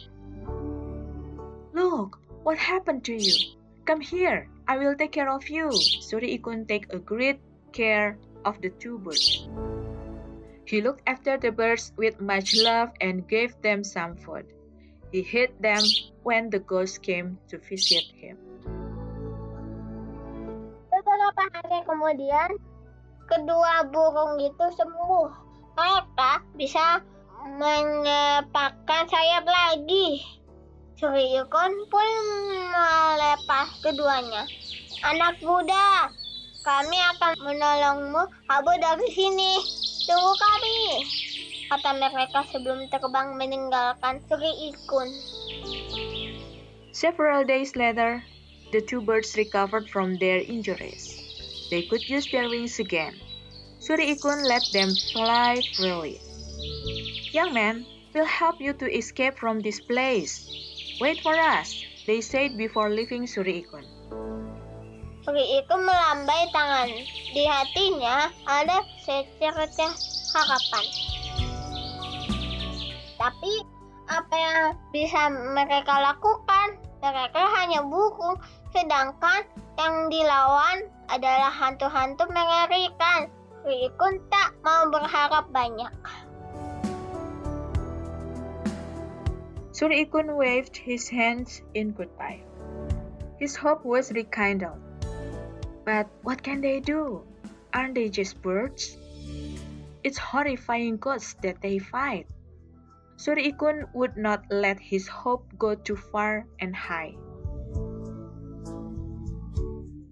Look, 1.72 2.20
what 2.44 2.60
happened 2.60 3.02
to 3.08 3.16
you? 3.16 3.56
Come 3.88 4.02
here, 4.04 4.46
I 4.68 4.78
will 4.78 4.94
take 4.94 5.16
care 5.16 5.32
of 5.32 5.48
you. 5.50 5.72
Suri 6.04 6.38
Ikun 6.38 6.68
take 6.68 6.92
a 6.94 7.00
great 7.00 7.40
care 7.72 8.20
of 8.44 8.60
the 8.62 8.70
two 8.78 8.98
birds. 8.98 9.48
He 10.64 10.80
looked 10.80 11.02
after 11.06 11.36
the 11.36 11.50
birds 11.50 11.92
with 11.96 12.20
much 12.20 12.54
love 12.54 12.94
and 13.00 13.26
gave 13.26 13.58
them 13.62 13.82
some 13.82 14.16
food. 14.16 14.46
He 15.10 15.22
hid 15.22 15.52
them 15.60 15.82
when 16.22 16.48
the 16.48 16.60
ghost 16.60 17.02
came 17.02 17.38
to 17.48 17.58
visit 17.58 18.04
him. 18.14 18.38
Beberapa 21.12 21.44
hari 21.60 21.84
kemudian, 21.84 22.50
kedua 23.28 23.84
burung 23.92 24.40
itu 24.40 24.64
sembuh. 24.80 25.28
Mereka 25.76 26.40
bisa 26.56 27.04
menyepakkan 27.60 29.04
sayap 29.12 29.44
lagi. 29.44 30.24
Suri 30.96 31.36
Ikun 31.36 31.72
pun 31.92 32.08
melepas 32.72 33.68
keduanya. 33.84 34.48
Anak 35.04 35.36
muda, 35.44 36.08
kami 36.64 36.96
akan 36.96 37.36
menolongmu 37.44 38.32
kabur 38.48 38.80
dari 38.80 39.08
sini. 39.12 39.60
Tunggu 40.08 40.32
kami, 40.32 41.04
kata 41.68 41.92
mereka 42.00 42.40
sebelum 42.48 42.88
terbang 42.88 43.36
meninggalkan 43.36 44.16
Suri 44.32 44.72
Ikun. 44.72 45.12
Several 46.96 47.44
days 47.44 47.76
later, 47.76 48.24
the 48.72 48.80
two 48.80 49.00
birds 49.04 49.36
recovered 49.36 49.88
from 49.88 50.16
their 50.16 50.40
injuries. 50.40 51.20
They 51.70 51.84
could 51.84 52.08
use 52.08 52.26
their 52.32 52.48
wings 52.48 52.80
again. 52.80 53.20
Suri 53.78 54.16
Ikun 54.16 54.48
let 54.48 54.64
them 54.72 54.88
fly 55.12 55.60
freely. 55.76 56.20
Young 57.32 57.52
man, 57.52 57.84
we'll 58.14 58.24
help 58.24 58.60
you 58.60 58.72
to 58.80 58.88
escape 58.88 59.36
from 59.36 59.60
this 59.60 59.80
place. 59.80 60.48
Wait 61.00 61.20
for 61.20 61.36
us, 61.36 61.76
they 62.06 62.20
said 62.20 62.56
before 62.56 62.88
leaving 62.88 63.28
Suri 63.28 63.64
Ikun. 63.64 63.84
Suri 65.24 65.44
Ikun 65.60 65.80
melambai 65.84 66.48
tangan. 66.52 66.88
Di 67.32 67.44
hatinya 67.48 68.28
ada 68.44 68.84
secercah 69.04 69.92
harapan. 70.32 70.84
Tapi 73.16 73.52
apa 74.12 74.34
yang 74.36 74.58
bisa 74.92 75.32
mereka 75.56 75.94
lakukan? 76.12 76.51
Mereka 77.02 77.42
hanya 77.58 77.82
burung, 77.82 78.38
sedangkan 78.70 79.42
yang 79.74 80.06
dilawan 80.06 80.86
adalah 81.10 81.50
hantu-hantu 81.50 82.30
mengerikan. 82.30 83.26
Suri 83.62 83.90
Ikun 83.90 84.22
tak 84.30 84.54
mau 84.62 84.86
berharap 84.86 85.50
banyak. 85.50 85.90
Suri 89.74 90.06
Ikun 90.06 90.38
waved 90.38 90.78
his 90.78 91.10
hands 91.10 91.58
in 91.74 91.90
goodbye. 91.90 92.38
His 93.42 93.58
hope 93.58 93.82
was 93.82 94.14
rekindled. 94.14 94.78
But 95.82 96.06
what 96.22 96.46
can 96.46 96.62
they 96.62 96.78
do? 96.78 97.26
Aren't 97.74 97.98
they 97.98 98.14
just 98.14 98.38
birds? 98.38 98.94
It's 100.06 100.18
horrifying 100.18 101.02
ghosts 101.02 101.34
that 101.42 101.58
they 101.58 101.82
fight. 101.82 102.30
Suri 103.20 103.52
Ikun 103.52 103.86
would 103.92 104.16
not 104.16 104.42
let 104.50 104.80
his 104.80 105.06
hope 105.06 105.44
go 105.58 105.74
too 105.74 105.96
far 105.96 106.48
and 106.60 106.74
high. 106.74 107.12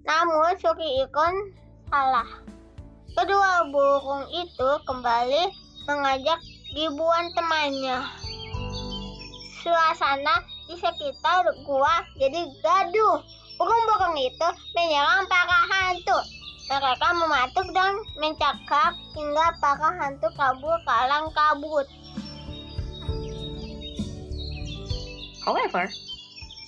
Namun 0.05 0.53
Suri 0.61 1.05
Ikun 1.07 1.35
salah. 1.89 2.29
Kedua 3.11 3.67
burung 3.75 4.25
itu 4.31 4.71
kembali 4.87 5.51
mengajak 5.91 6.39
ribuan 6.79 7.27
temannya. 7.35 8.07
Suasana 9.61 10.47
di 10.71 10.79
sekitar 10.79 11.45
gua 11.67 12.07
jadi 12.17 12.47
gaduh. 12.63 13.19
Burung-burung 13.61 14.17
itu 14.17 14.49
menyerang 14.73 15.29
para 15.29 15.59
hantu. 15.69 16.17
Mereka 16.71 17.09
mematuk 17.13 17.67
dan 17.75 17.93
mencakap 18.17 18.95
hingga 19.13 19.47
para 19.59 19.91
hantu 20.01 20.31
kabur 20.39 20.79
kalang 20.87 21.29
kabut. 21.35 21.85
However, 25.51 25.91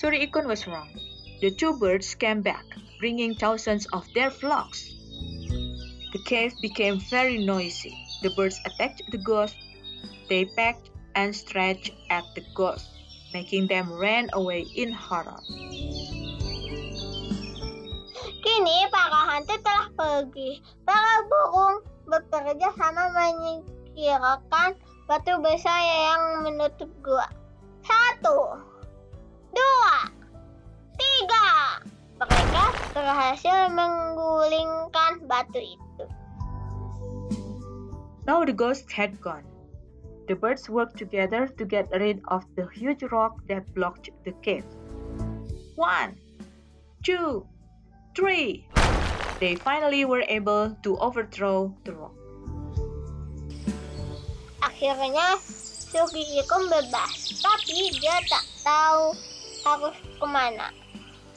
Suri 0.02 0.26
Ikun 0.26 0.50
was 0.50 0.66
wrong. 0.66 0.90
The 1.38 1.54
two 1.54 1.78
birds 1.78 2.18
came 2.18 2.42
back, 2.42 2.66
bringing 2.98 3.38
thousands 3.38 3.86
of 3.94 4.02
their 4.10 4.34
flocks. 4.34 4.90
The 6.10 6.18
cave 6.26 6.50
became 6.58 6.98
very 6.98 7.38
noisy. 7.38 7.94
the 8.22 8.30
birds 8.34 8.58
attacked 8.66 9.02
the 9.10 9.18
ghost. 9.18 9.54
They 10.30 10.46
pecked 10.46 10.90
and 11.14 11.34
stretched 11.34 11.94
at 12.08 12.24
the 12.34 12.42
ghost, 12.54 12.90
making 13.34 13.66
them 13.66 13.86
run 13.92 14.30
away 14.32 14.66
in 14.74 14.94
horror. 14.94 15.42
Kini 18.42 18.78
para 18.90 19.20
hantu 19.30 19.54
telah 19.62 19.86
pergi. 19.94 20.58
Para 20.82 21.22
burung 21.30 21.86
bekerja 22.10 22.70
sama 22.74 23.10
menyingkirkan 23.14 24.74
batu 25.06 25.34
besar 25.38 25.78
yang 25.82 26.22
menutup 26.46 26.90
gua. 27.02 27.26
Satu, 27.82 28.62
dua, 29.52 29.96
tiga. 30.96 31.48
Mereka 32.18 32.64
berhasil 32.96 33.58
menggulingkan 33.72 35.24
batu 35.28 35.60
itu. 35.60 36.04
Now 38.24 38.46
the 38.46 38.54
ghost 38.54 38.90
had 38.90 39.18
gone. 39.18 39.46
The 40.30 40.38
birds 40.38 40.70
worked 40.70 40.96
together 40.96 41.50
to 41.58 41.64
get 41.66 41.90
rid 41.90 42.22
of 42.30 42.46
the 42.54 42.70
huge 42.70 43.02
rock 43.10 43.42
that 43.50 43.66
blocked 43.74 44.14
the 44.22 44.30
cave. 44.46 44.64
One, 45.74 46.14
two, 47.02 47.42
three. 48.14 48.70
They 49.42 49.58
finally 49.58 50.06
were 50.06 50.22
able 50.30 50.78
to 50.86 50.90
overthrow 51.02 51.74
the 51.82 51.98
rock. 51.98 52.14
Akhirnya 54.62 55.42
Suki 55.42 56.22
Ikum 56.38 56.70
bebas, 56.70 57.42
tapi 57.42 57.90
dia 57.98 58.22
tak 58.30 58.46
tahu 58.62 59.18
harus 59.62 59.96
ke 60.18 60.26
mana. 60.26 60.68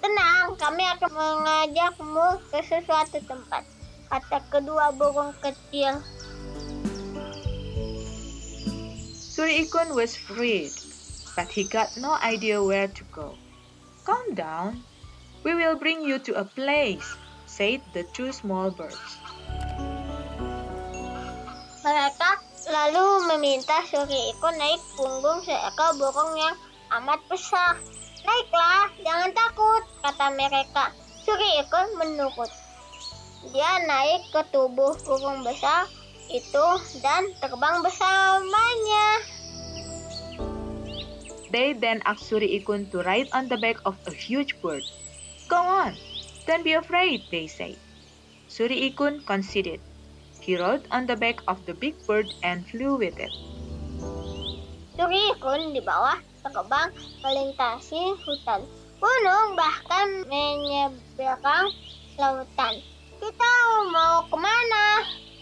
Tenang, 0.02 0.54
kami 0.60 0.86
akan 0.98 1.12
mengajakmu 1.14 2.38
ke 2.54 2.60
sesuatu 2.62 3.18
tempat, 3.26 3.66
kata 4.12 4.38
kedua 4.54 4.94
burung 4.94 5.34
kecil. 5.42 5.98
Suri 9.36 9.68
Ikun 9.68 9.98
was 9.98 10.16
freed, 10.16 10.72
but 11.36 11.52
he 11.52 11.68
got 11.68 11.92
no 12.00 12.16
idea 12.24 12.62
where 12.64 12.88
to 12.88 13.04
go. 13.12 13.36
Calm 14.08 14.32
down. 14.32 14.80
We 15.44 15.54
will 15.54 15.76
bring 15.76 16.02
you 16.08 16.18
to 16.24 16.40
a 16.40 16.46
place, 16.48 17.04
said 17.46 17.84
the 17.92 18.08
two 18.16 18.32
small 18.32 18.72
birds. 18.72 19.20
Mereka 21.86 22.32
lalu 22.72 23.06
meminta 23.30 23.84
Suri 23.86 24.34
Ikun 24.34 24.56
naik 24.58 24.82
punggung 24.96 25.44
seekor 25.44 26.00
burung 26.00 26.34
yang 26.40 26.56
amat 26.96 27.22
besar. 27.28 27.78
Naiklah, 28.26 28.90
jangan 29.06 29.30
takut, 29.38 29.84
kata 30.02 30.34
mereka. 30.34 30.90
Suri 31.22 31.62
Ikun 31.62 31.88
menurut. 32.02 32.50
Dia 33.54 33.86
naik 33.86 34.26
ke 34.34 34.42
tubuh 34.50 34.98
burung 35.06 35.46
besar 35.46 35.86
itu 36.34 36.68
dan 37.06 37.30
terbang 37.38 37.86
bersamanya. 37.86 39.08
They 41.54 41.78
then 41.78 42.02
asked 42.10 42.26
Suri 42.26 42.58
Ikun 42.58 42.90
to 42.90 43.06
ride 43.06 43.30
on 43.30 43.46
the 43.46 43.62
back 43.62 43.78
of 43.86 43.94
a 44.10 44.14
huge 44.14 44.58
bird. 44.66 44.82
Go 45.46 45.62
on, 45.62 45.94
don't 46.50 46.66
be 46.66 46.74
afraid, 46.74 47.22
they 47.30 47.46
said. 47.46 47.78
Suri 48.50 48.90
Ikun 48.90 49.22
conceded. 49.30 49.78
He 50.42 50.58
rode 50.58 50.86
on 50.90 51.06
the 51.06 51.18
back 51.18 51.42
of 51.46 51.62
the 51.70 51.78
big 51.78 51.98
bird 52.10 52.30
and 52.42 52.66
flew 52.66 52.98
with 52.98 53.18
it. 53.22 53.34
Suri 54.98 55.22
Ikun 55.38 55.78
di 55.78 55.82
bawah 55.86 56.18
terbang 56.46 56.94
melintasi 57.26 58.14
hutan, 58.22 58.62
gunung 59.02 59.58
bahkan 59.58 60.22
menyeberang 60.30 61.74
lautan. 62.22 62.76
Kita 63.18 63.54
mau 63.90 64.28
ke 64.30 64.38
mana? 64.38 64.86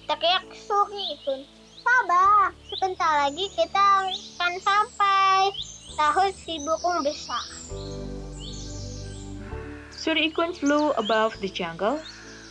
teriak 0.08 0.46
Suri 0.54 1.20
Ikun. 1.20 1.42
Sabar, 1.84 2.56
sebentar 2.72 3.28
lagi 3.28 3.52
kita 3.56 4.08
akan 4.08 4.54
sampai. 4.64 5.52
Tahun 5.94 6.32
si 6.34 6.58
burung 6.64 7.06
besar. 7.06 7.44
Suri 9.94 10.32
Ikun 10.32 10.52
flew 10.58 10.90
above 10.98 11.38
the 11.40 11.48
jungle, 11.48 12.02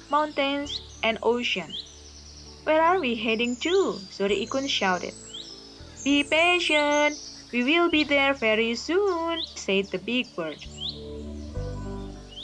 mountains, 0.09 0.81
and 1.03 1.19
ocean. 1.27 1.69
Where 2.63 2.81
are 2.81 3.03
we 3.03 3.19
heading 3.19 3.59
to? 3.67 3.99
Suri 4.15 4.47
Ikun 4.47 4.71
shouted. 4.71 5.15
Be 6.07 6.23
patient, 6.23 7.19
we 7.53 7.61
will 7.63 7.93
be 7.93 8.03
there 8.03 8.33
very 8.33 8.75
soon, 8.75 9.45
said 9.55 9.93
the 9.93 10.01
big 10.01 10.25
bird. 10.33 10.57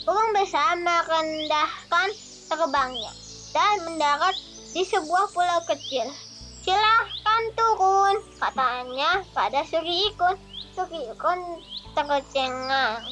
Burung 0.05 0.31
besar 0.37 0.77
merendahkan 0.77 2.13
terbangnya 2.45 3.13
dan 3.49 3.89
mendarat 3.89 4.37
di 4.69 4.85
sebuah 4.85 5.33
pulau 5.33 5.65
kecil. 5.65 6.13
Silahkan 6.61 7.43
turun, 7.57 8.21
katanya 8.37 9.25
pada 9.33 9.65
Suri 9.65 10.13
Ikun. 10.13 10.37
Suri 10.77 11.09
Ikun 11.09 11.57
tercengang. 11.97 13.09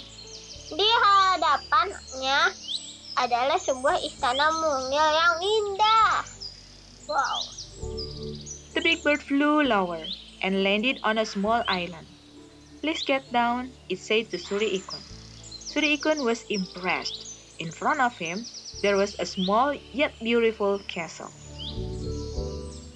Di 0.69 0.89
hadapannya 1.01 2.53
adalah 3.17 3.57
sebuah 3.57 3.97
istana 4.05 4.53
mungil 4.53 5.07
yang 5.09 5.35
indah. 5.41 6.13
Wow. 7.09 7.39
The 8.77 8.81
big 8.85 9.01
bird 9.01 9.25
flew 9.25 9.65
lower 9.65 10.05
and 10.41 10.63
landed 10.63 10.99
on 11.03 11.17
a 11.17 11.25
small 11.25 11.63
island. 11.67 12.07
Please 12.81 13.01
get 13.01 13.25
down, 13.33 13.73
it 13.89 13.97
said 13.97 14.29
to 14.29 14.37
Suri 14.37 14.77
Ikun. 14.77 15.01
Suri 15.65 15.97
Ikun 15.97 16.23
was 16.23 16.45
impressed. 16.49 17.27
In 17.57 17.73
front 17.73 17.99
of 17.99 18.13
him, 18.17 18.45
there 18.85 18.95
was 18.95 19.17
a 19.17 19.25
small 19.25 19.73
yet 19.91 20.13
beautiful 20.21 20.77
castle. 20.85 21.33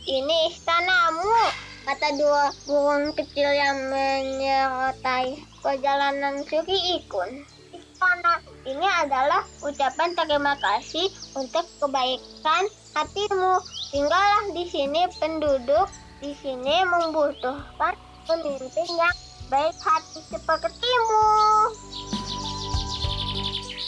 Ini 0.06 0.38
istanamu, 0.54 1.42
kata 1.86 2.08
dua 2.18 2.54
burung 2.66 3.14
kecil 3.18 3.50
yang 3.50 3.90
menyertai 3.90 5.42
perjalanan 5.66 6.46
Suri 6.46 7.02
Ikun. 7.02 7.42
Istana 7.74 8.42
ini 8.70 8.86
adalah 8.86 9.46
ucapan 9.66 10.14
terima 10.14 10.58
kasih 10.62 11.10
untuk 11.34 11.66
kebaikan 11.82 12.70
hatimu. 12.94 13.62
Tinggallah 13.92 14.56
di 14.56 14.66
sini 14.70 15.10
penduduk 15.20 15.90
di 16.22 16.38
sini 16.38 16.86
membutuhkan 16.86 17.98
pemimpin 18.30 18.90
yang 18.94 19.18
baik 19.50 19.74
hati 19.82 20.22
sepertimu. 20.30 21.26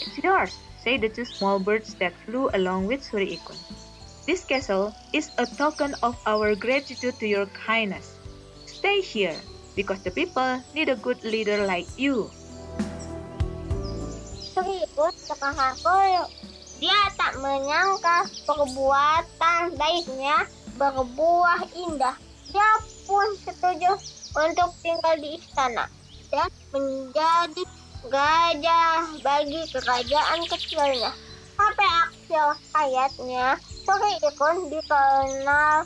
It's 0.09 0.17
yours, 0.17 0.57
said 0.81 1.05
the 1.05 1.13
two 1.13 1.29
small 1.29 1.61
birds 1.61 1.93
that 2.01 2.17
flew 2.25 2.49
along 2.57 2.89
with 2.89 3.05
Suri 3.05 3.37
Ikun. 3.37 3.55
This 4.25 4.41
castle 4.41 4.97
is 5.13 5.29
a 5.37 5.45
token 5.45 5.93
of 6.01 6.17
our 6.25 6.57
gratitude 6.57 7.21
to 7.21 7.29
your 7.29 7.45
kindness. 7.53 8.17
Stay 8.65 9.05
here, 9.05 9.37
because 9.77 10.01
the 10.01 10.09
people 10.09 10.57
need 10.73 10.89
a 10.89 10.97
good 10.97 11.21
leader 11.21 11.69
like 11.69 11.85
you. 12.01 12.33
Suri 14.57 14.81
Ikun 14.89 15.13
terharu. 15.21 16.25
Dia 16.81 17.13
tak 17.13 17.37
menyangka 17.39 18.25
perbuatan 18.43 19.77
baiknya 19.77 20.49
berbuah 20.77 21.65
indah. 21.73 22.17
Dia 22.49 22.71
pun 23.09 23.27
setuju 23.41 23.97
untuk 24.33 24.69
tinggal 24.81 25.15
di 25.21 25.37
istana 25.37 25.89
dan 26.33 26.49
menjadi 26.73 27.63
gajah 28.09 29.21
bagi 29.21 29.61
kerajaan 29.69 30.39
kecilnya. 30.49 31.11
Sampai 31.53 31.87
akhir 31.87 32.45
hayatnya, 32.73 33.47
Suri 33.61 34.13
Ikun 34.25 34.73
dikenal 34.73 35.85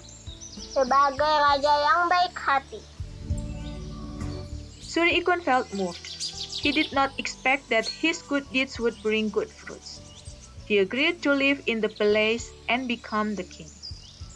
sebagai 0.71 1.34
raja 1.43 1.73
yang 1.84 2.02
baik 2.08 2.36
hati. 2.39 2.82
Suri 4.80 5.19
Ikun 5.19 5.43
felt 5.43 5.67
moved. 5.76 6.00
He 6.58 6.73
did 6.73 6.89
not 6.95 7.13
expect 7.21 7.69
that 7.69 7.86
his 7.86 8.23
good 8.26 8.47
deeds 8.50 8.82
would 8.82 8.97
bring 9.06 9.30
good 9.30 9.52
fruits. 9.52 10.02
He 10.65 10.80
agreed 10.80 11.21
to 11.23 11.32
live 11.32 11.62
in 11.69 11.80
the 11.80 11.91
palace 11.91 12.50
and 12.67 12.89
become 12.89 13.38
the 13.38 13.45
king. 13.45 13.69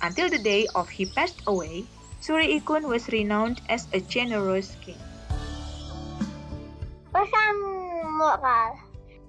Until 0.01 0.33
the 0.33 0.41
day 0.41 0.65
of 0.73 0.89
he 0.89 1.05
passed 1.05 1.45
away, 1.45 1.85
Suri 2.25 2.57
Ikun 2.57 2.89
was 2.89 3.05
renowned 3.13 3.61
as 3.69 3.85
a 3.93 4.01
generous 4.01 4.73
king. 4.81 4.97
Pesan 7.13 7.55
moral. 8.17 8.81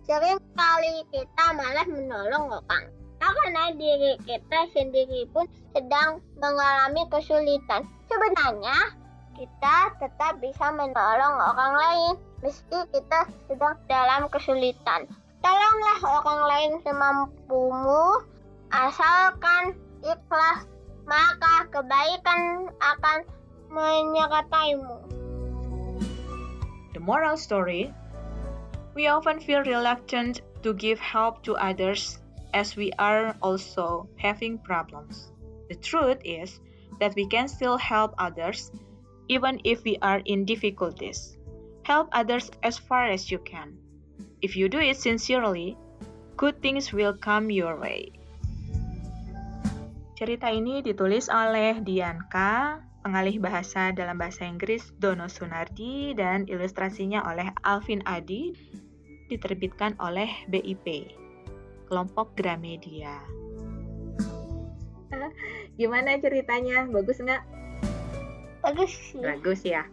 Sering 0.08 0.40
kali 0.56 1.04
kita 1.12 1.44
malah 1.52 1.85
menolong 1.85 2.56
orang. 2.56 2.88
Karena 3.20 3.68
diri 3.76 4.16
kita 4.24 4.72
sendiri 4.72 5.28
pun 5.37 5.44
sedang 5.76 6.24
mengalami 6.40 7.04
kesulitan. 7.12 7.85
Sebenarnya, 8.08 8.96
kita 9.37 9.76
tetap 10.00 10.40
bisa 10.40 10.72
menolong 10.72 11.37
orang 11.37 11.72
lain 11.76 12.12
meski 12.40 12.80
kita 12.96 13.28
sedang 13.44 13.76
dalam 13.92 14.24
kesulitan. 14.32 15.04
Tolonglah 15.44 16.00
orang 16.00 16.40
lain 16.48 16.72
semampumu, 16.80 18.24
asalkan 18.72 19.76
ikhlas, 20.02 20.66
maka 21.08 21.66
kebaikan 21.70 22.68
akan 22.78 23.18
menyertaimu. 23.72 24.98
The 26.92 27.00
moral 27.00 27.40
story 27.40 27.90
We 28.94 29.06
often 29.06 29.40
feel 29.40 29.64
reluctant 29.64 30.42
to 30.62 30.74
give 30.74 31.00
help 31.00 31.42
to 31.44 31.56
others 31.56 32.20
as 32.52 32.76
we 32.76 32.92
are 32.98 33.34
also 33.40 34.06
having 34.16 34.58
problems. 34.58 35.32
The 35.70 35.76
truth 35.76 36.20
is 36.24 36.60
that 37.00 37.14
we 37.16 37.26
can 37.26 37.48
still 37.48 37.78
help 37.78 38.14
others 38.18 38.70
even 39.28 39.60
if 39.64 39.82
we 39.84 39.96
are 40.02 40.20
in 40.26 40.44
difficulties. 40.44 41.38
Help 41.84 42.08
others 42.12 42.50
as 42.62 42.76
far 42.76 43.08
as 43.08 43.30
you 43.30 43.38
can. 43.38 43.78
If 44.42 44.56
you 44.56 44.68
do 44.68 44.78
it 44.78 44.98
sincerely, 44.98 45.78
good 46.36 46.60
things 46.60 46.92
will 46.92 47.16
come 47.16 47.50
your 47.50 47.80
way. 47.80 48.12
Cerita 50.22 50.54
ini 50.54 50.87
ditulis 50.87 51.26
oleh 51.26 51.82
Dianka, 51.82 52.78
pengalih 53.02 53.42
bahasa 53.42 53.90
dalam 53.90 54.22
bahasa 54.22 54.46
Inggris 54.46 54.94
Dono 54.94 55.26
Sunardi, 55.26 56.14
dan 56.14 56.46
ilustrasinya 56.46 57.26
oleh 57.26 57.50
Alvin 57.66 58.06
Adi, 58.06 58.54
diterbitkan 59.26 59.98
oleh 59.98 60.30
BIP, 60.46 61.11
kelompok 61.90 62.38
Gramedia. 62.38 63.18
Gimana 65.82 66.14
ceritanya? 66.22 66.87
Bagus 66.87 67.18
nggak? 67.18 67.42
Bagus 68.62 68.94
sih. 68.94 69.18
Bagus 69.18 69.66
ya. 69.66 69.90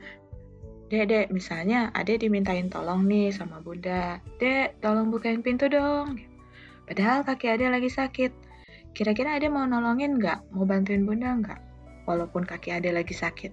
Dek, 0.94 1.10
dek, 1.10 1.34
misalnya 1.34 1.90
adek 1.98 2.22
dimintain 2.22 2.70
tolong 2.70 3.02
nih 3.10 3.34
sama 3.34 3.66
bunda. 3.66 4.22
Dek, 4.38 4.78
tolong 4.78 5.10
bukain 5.10 5.42
pintu 5.42 5.66
dong. 5.74 6.22
Padahal 6.86 7.26
kaki 7.26 7.50
adek 7.50 7.74
lagi 7.74 7.90
sakit. 7.90 8.49
Kira-kira 8.94 9.38
adek 9.40 9.54
mau 9.54 9.64
nolongin 9.66 10.20
nggak? 10.20 10.52
Mau 10.52 10.66
bantuin 10.66 11.06
bunda 11.08 11.36
nggak? 11.40 11.60
Walaupun 12.10 12.44
kaki 12.44 12.74
adek 12.74 12.94
lagi 13.00 13.14
sakit. 13.16 13.52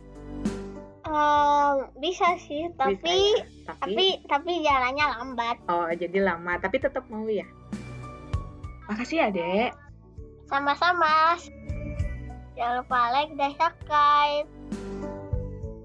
Em, 1.07 1.75
bisa 2.03 2.35
sih, 2.44 2.66
tapi 2.75 2.99
Bisa 2.99 3.09
ya? 3.09 3.72
tapi, 3.72 3.94
tapi 3.94 4.07
tapi 4.27 4.51
jalannya 4.64 5.07
lambat. 5.16 5.57
oh 5.70 5.88
jadi 5.94 6.18
lama, 6.25 6.59
tapi 6.59 6.83
tetap 6.83 7.07
mau 7.09 7.25
ya. 7.31 7.46
Makasih 8.90 9.18
ya, 9.22 9.29
Dek. 9.31 9.70
Sama-sama. 10.46 11.35
Jangan 12.55 12.75
lupa 12.83 13.01
like 13.12 13.33
dan 13.37 13.53
subscribe. 13.59 14.49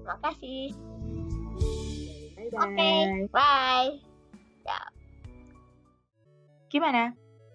Makasih. 0.06 0.70
Oke, 2.52 2.92
bye. 3.32 3.88
Gimana? 6.72 7.12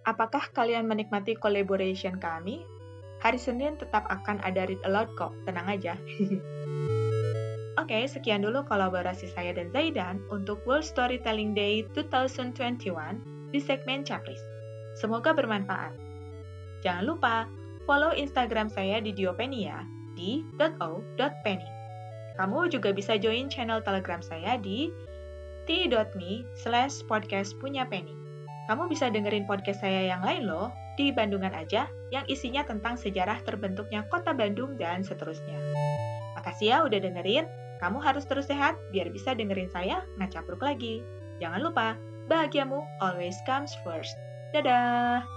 Apakah 0.08 0.48
kalian 0.56 0.88
menikmati 0.88 1.36
collaboration 1.36 2.16
kami? 2.16 2.64
Hari 3.20 3.36
Senin 3.36 3.76
tetap 3.76 4.08
akan 4.08 4.40
ada 4.40 4.64
read 4.64 4.80
aloud 4.88 5.12
kok, 5.20 5.36
tenang 5.44 5.68
aja. 5.68 6.00
Oke, 7.82 8.08
sekian 8.08 8.48
dulu 8.48 8.64
kolaborasi 8.64 9.28
saya 9.36 9.52
dan 9.52 9.68
Zaidan 9.76 10.24
untuk 10.32 10.64
World 10.64 10.88
Storytelling 10.88 11.52
Day 11.52 11.84
2021 11.92 13.52
di 13.52 13.60
segmen 13.60 14.08
checklist. 14.08 14.48
Semoga 14.96 15.36
bermanfaat. 15.36 15.94
Jangan 16.82 17.04
lupa 17.04 17.36
follow 17.84 18.16
Instagram 18.16 18.72
saya 18.72 19.04
di 19.04 19.12
Diopenia 19.12 19.84
di 20.16 20.42
.o.penny. 20.58 21.70
Kamu 22.40 22.70
juga 22.72 22.96
bisa 22.96 23.20
join 23.20 23.52
channel 23.52 23.84
Telegram 23.84 24.24
saya 24.24 24.56
di 24.56 24.88
t.me 25.68 26.48
slash 26.56 27.04
podcast. 27.06 27.58
Kamu 28.68 28.92
bisa 28.92 29.08
dengerin 29.08 29.48
podcast 29.48 29.80
saya 29.80 30.12
yang 30.12 30.20
lain 30.20 30.44
loh, 30.44 30.76
di 31.00 31.08
Bandungan 31.16 31.56
aja, 31.56 31.88
yang 32.12 32.28
isinya 32.28 32.68
tentang 32.68 33.00
sejarah 33.00 33.40
terbentuknya 33.48 34.04
kota 34.12 34.36
Bandung 34.36 34.76
dan 34.76 35.08
seterusnya. 35.08 35.56
Makasih 36.36 36.68
ya 36.68 36.78
udah 36.84 37.00
dengerin, 37.00 37.48
kamu 37.80 38.04
harus 38.04 38.28
terus 38.28 38.52
sehat 38.52 38.76
biar 38.92 39.08
bisa 39.08 39.32
dengerin 39.32 39.72
saya 39.72 40.04
ngacapruk 40.20 40.60
lagi. 40.60 41.00
Jangan 41.40 41.64
lupa, 41.64 41.96
bahagiamu 42.28 42.84
always 43.00 43.40
comes 43.48 43.72
first. 43.88 44.20
Dadah! 44.52 45.37